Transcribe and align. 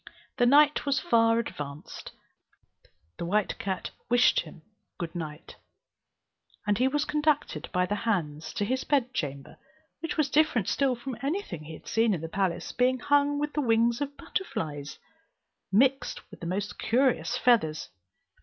When 0.35 0.49
night 0.49 0.83
was 0.87 0.99
far 0.99 1.37
advanced, 1.37 2.11
the 3.19 3.25
white 3.25 3.59
cat 3.59 3.91
wished 4.09 4.39
him 4.39 4.63
a 4.65 4.97
good 4.97 5.13
night, 5.13 5.57
and 6.65 6.79
he 6.79 6.87
was 6.87 7.05
conducted 7.05 7.69
by 7.71 7.85
the 7.85 7.93
hands 7.97 8.51
to 8.53 8.65
his 8.65 8.83
bedchamber, 8.83 9.57
which 9.99 10.17
was 10.17 10.31
different 10.31 10.67
still 10.67 10.95
from 10.95 11.17
any 11.21 11.43
thing 11.43 11.65
he 11.65 11.73
had 11.73 11.87
seen 11.87 12.15
in 12.15 12.21
the 12.21 12.29
palace, 12.29 12.71
being 12.71 12.97
hung 12.97 13.37
with 13.37 13.53
the 13.53 13.61
wings 13.61 14.01
of 14.01 14.17
butterflies, 14.17 14.97
mixed 15.71 16.31
with 16.31 16.39
the 16.39 16.47
most 16.47 16.79
curious 16.79 17.37
feathers. 17.37 17.89